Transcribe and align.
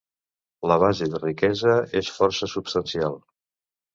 La 0.71 0.77
base 0.83 1.07
de 1.15 1.19
riquesa 1.25 1.75
és 2.01 2.09
força 2.17 2.49
substancial. 2.57 3.19